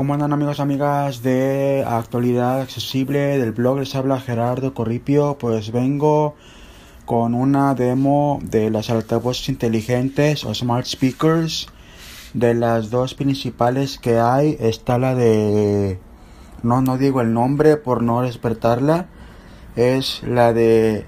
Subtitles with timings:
[0.00, 3.80] ¿Cómo andan amigos, amigas de actualidad accesible del blog?
[3.80, 5.36] Les habla Gerardo Corripio.
[5.38, 6.36] Pues vengo
[7.04, 11.68] con una demo de las altavoces inteligentes o smart speakers.
[12.32, 15.98] De las dos principales que hay está la de...
[16.62, 19.06] No, no digo el nombre por no despertarla.
[19.76, 21.04] Es la de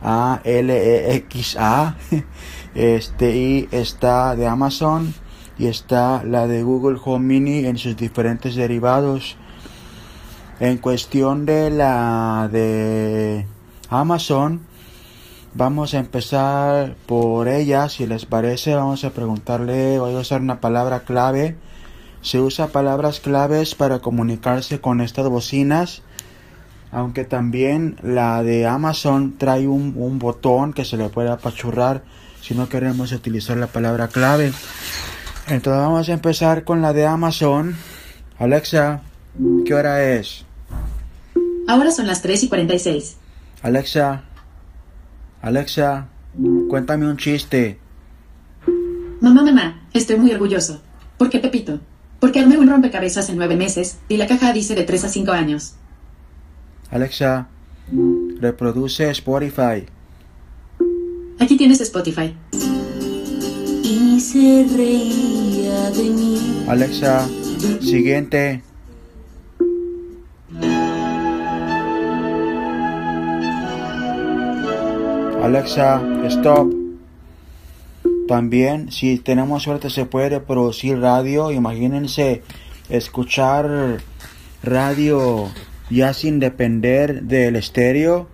[0.00, 1.96] ALEXA.
[2.74, 5.12] Este y está de Amazon
[5.58, 9.36] y está la de Google Home Mini en sus diferentes derivados.
[10.60, 13.46] En cuestión de la de
[13.88, 14.60] Amazon,
[15.54, 17.88] vamos a empezar por ella.
[17.88, 21.56] Si les parece, vamos a preguntarle, voy a usar una palabra clave.
[22.20, 26.02] Se usa palabras claves para comunicarse con estas bocinas.
[26.92, 32.02] Aunque también la de Amazon trae un, un botón que se le puede apachurrar
[32.42, 34.52] si no queremos utilizar la palabra clave.
[35.52, 37.76] Entonces vamos a empezar con la de Amazon.
[38.38, 39.02] Alexa,
[39.66, 40.46] ¿qué hora es?
[41.68, 43.16] Ahora son las 3 y 46.
[43.60, 44.22] Alexa,
[45.42, 46.08] Alexa,
[46.70, 47.78] cuéntame un chiste.
[49.20, 50.80] Mamá, mamá, estoy muy orgulloso.
[51.18, 51.80] ¿Por qué, Pepito?
[52.18, 55.32] Porque armé un rompecabezas en nueve meses y la caja dice de 3 a 5
[55.32, 55.74] años.
[56.90, 57.48] Alexa,
[58.40, 59.84] reproduce Spotify.
[61.38, 62.34] Aquí tienes Spotify.
[64.20, 66.64] Se reía de mí.
[66.68, 67.28] Alexa,
[67.80, 68.62] siguiente.
[75.42, 76.72] Alexa, stop.
[78.28, 81.50] También, si tenemos suerte, se puede producir radio.
[81.50, 82.42] Imagínense
[82.88, 83.98] escuchar
[84.62, 85.50] radio
[85.90, 88.28] ya sin depender del estéreo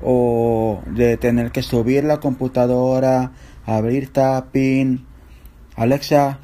[0.00, 3.32] o de tener que subir la computadora,
[3.66, 5.04] abrir tapping.
[5.76, 6.38] Alexa,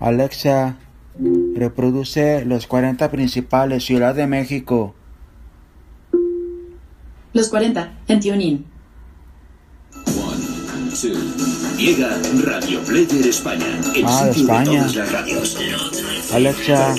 [0.00, 0.76] Alexa,
[1.56, 4.94] reproduce los 40 principales Ciudad de México.
[7.32, 8.64] Los 40 en TuneIn.
[11.76, 12.08] Llega
[12.44, 13.66] Radio Player España.
[13.96, 14.80] El Ah, de sitio España.
[14.80, 15.58] todas las radios.
[16.32, 16.94] Alexa,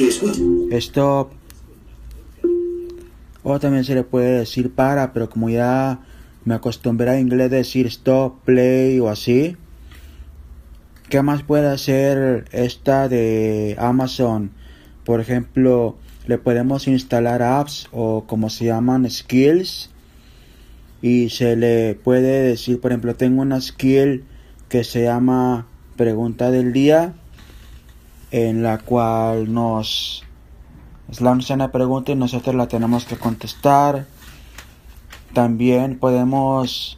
[0.71, 1.31] stop.
[3.43, 5.99] O también se le puede decir para, pero como ya
[6.45, 9.57] me acostumbré a inglés decir stop, play o así.
[11.09, 14.51] ¿Qué más puede hacer esta de Amazon?
[15.03, 15.97] Por ejemplo,
[16.27, 19.89] le podemos instalar apps o como se llaman skills.
[21.01, 24.23] Y se le puede decir, por ejemplo, tengo una skill
[24.69, 27.13] que se llama pregunta del día
[28.31, 30.23] en la cual nos
[31.19, 34.05] lanza una pregunta y nosotros la tenemos que contestar.
[35.35, 36.97] También podemos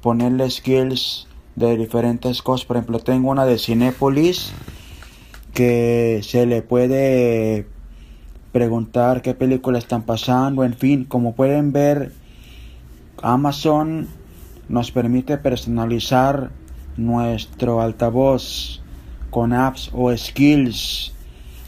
[0.00, 2.64] ponerle skills de diferentes cosas.
[2.64, 4.54] Por ejemplo, tengo una de Cinépolis
[5.52, 7.66] que se le puede
[8.50, 10.64] preguntar qué películas están pasando.
[10.64, 12.14] En fin, como pueden ver,
[13.20, 14.08] Amazon
[14.70, 16.52] nos permite personalizar
[16.96, 18.80] nuestro altavoz
[19.28, 21.12] con apps o skills.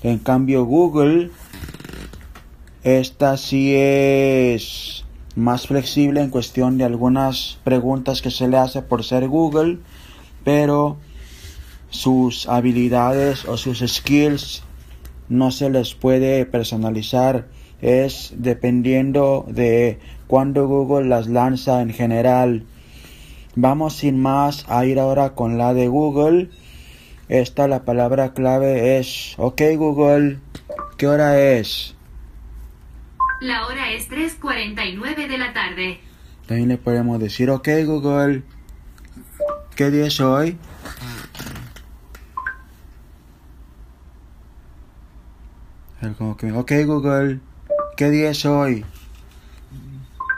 [0.03, 1.33] En cambio Google,
[2.83, 5.05] esta sí es
[5.39, 9.79] más flexible en cuestión de algunas preguntas que se le hace por ser Google,
[10.45, 10.97] pero
[11.91, 14.65] sus habilidades o sus skills
[15.29, 17.47] no se les puede personalizar.
[17.81, 22.65] Es dependiendo de cuando Google las lanza en general.
[23.55, 26.51] Vamos sin más a ir ahora con la de Google.
[27.29, 30.41] Esta la palabra clave es OK Google.
[30.97, 31.95] ¿Qué hora es?
[33.41, 36.01] La hora es 3.49 de la tarde.
[36.47, 38.43] También le podemos decir OK Google.
[39.77, 40.59] ¿Qué día es hoy?
[46.17, 47.41] Como que, OK Google.
[47.97, 48.85] ¿Qué día es hoy?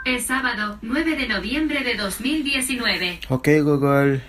[0.05, 3.21] Es sábado 9 de noviembre de 2019.
[3.29, 4.21] OK Google.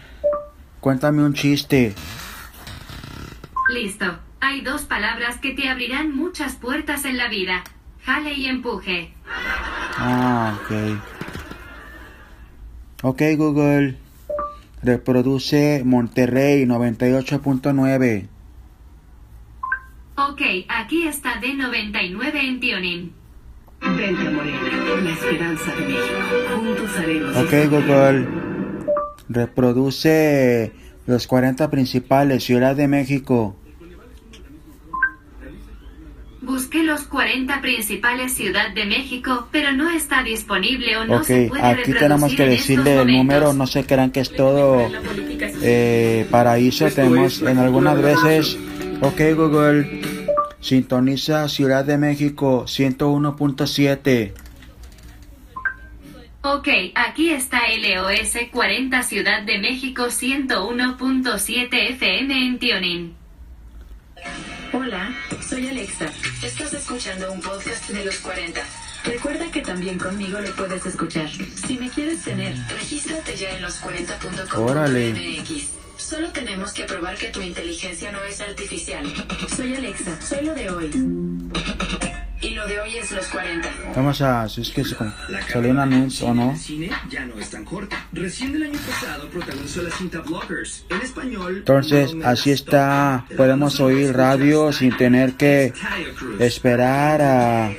[0.81, 1.95] Cuéntame un chiste.
[3.69, 4.19] Listo.
[4.41, 7.65] Hay dos palabras que te abrirán muchas puertas en la vida.
[8.05, 9.13] Jale y empuje.
[9.99, 10.71] Ah, ok.
[13.03, 13.97] Ok Google.
[14.83, 18.29] Reproduce Monterrey 98.9.
[20.17, 23.13] Ok, aquí está D99 en Tuning.
[23.97, 24.61] Vente, Morena,
[25.03, 26.21] la esperanza de México.
[26.57, 27.37] Juntos haremos.
[27.37, 28.29] Ok Google.
[29.29, 30.73] Reproduce
[31.07, 33.57] los 40 principales Ciudad de México.
[36.93, 41.63] Los 40 principales Ciudad de México, pero no está disponible o no se Ok, puede
[41.63, 43.53] aquí tenemos que decirle el número.
[43.55, 44.91] No se crean que es todo
[45.63, 46.91] eh, paraíso.
[46.91, 48.59] Tenemos en algunas veces.
[49.01, 50.03] Ok Google.
[50.61, 54.33] Sintoniza Ciudad de México 101.7.
[56.43, 63.15] Ok, aquí está LOS 40 Ciudad de México 101.7 FM en Tionin.
[64.75, 65.15] Hola,
[65.47, 66.07] soy Alexa.
[66.43, 68.59] Estás escuchando un podcast de los 40.
[69.05, 71.29] Recuerda que también conmigo lo puedes escuchar.
[71.29, 74.65] Si me quieres tener, regístrate ya en los40.com.
[74.65, 75.43] Órale.
[75.99, 79.05] Solo tenemos que probar que tu inteligencia no es artificial.
[79.55, 80.91] Soy Alexa, soy lo de hoy.
[82.43, 83.69] Y lo de hoy es los 40.
[83.95, 84.97] Vamos a, si es que se-
[85.53, 86.51] salió un anuncio o no.
[86.51, 88.05] El cine ya no es tan corta.
[88.13, 90.85] Recién el año pasado protagonizó la cinta Blockers.
[90.91, 91.57] En español.
[91.59, 95.73] Entonces, así está, podemos oír radio sin tener que
[96.41, 97.71] esperar a,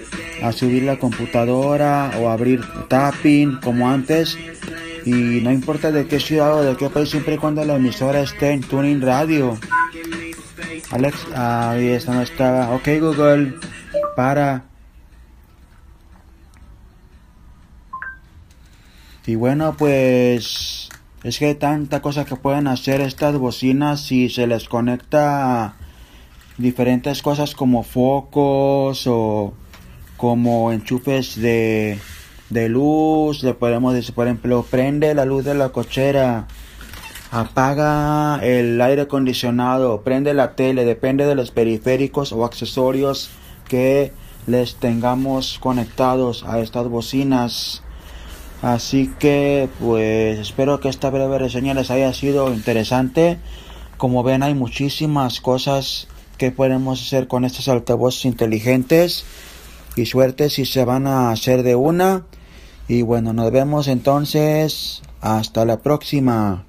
[0.42, 4.38] a subir la computadora o abrir tapping como antes.
[5.06, 8.21] Y no importa de qué ciudad o de qué país, siempre y cuando la emisora
[8.21, 9.60] esté en Tuning Radio.
[10.92, 12.69] Alex, ahí está, no estaba.
[12.69, 13.56] Ok, Google,
[14.15, 14.65] para.
[19.25, 20.89] Y bueno, pues
[21.24, 25.75] es que hay tanta cosa que pueden hacer estas bocinas si se les conecta
[26.57, 29.54] diferentes cosas como focos o
[30.18, 32.00] como enchufes de,
[32.50, 33.44] de luz.
[33.44, 36.48] Le podemos decir, por ejemplo, prende la luz de la cochera,
[37.31, 43.31] apaga el aire acondicionado, prende la tele, depende de los periféricos o accesorios
[43.68, 44.13] que
[44.48, 47.81] les tengamos conectados a estas bocinas.
[48.62, 53.39] Así que pues espero que esta breve reseña les haya sido interesante.
[53.98, 56.07] Como ven hay muchísimas cosas
[56.38, 59.25] que podemos hacer con estos altavoces inteligentes
[59.95, 62.25] y suerte si se van a hacer de una.
[62.88, 65.01] Y bueno, nos vemos entonces.
[65.21, 66.62] Hasta la próxima.